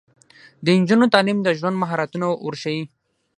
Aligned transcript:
د 0.63 0.65
نجونو 0.79 1.05
تعلیم 1.13 1.37
د 1.43 1.47
ژوند 1.59 1.75
مهارتونه 1.83 2.25
ورښيي. 2.45 2.83